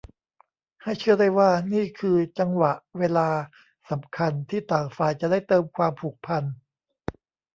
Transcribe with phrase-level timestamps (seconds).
[0.83, 3.29] ให้เชื่อได้ว่านี่คือจังหวะเวลา
[3.91, 6.43] สำคัญที่ต่างฝ่ายจะได้เติมความผูกพัน